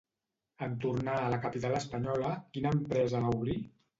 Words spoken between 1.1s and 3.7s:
a la capital espanyola, quina empresa va obrir?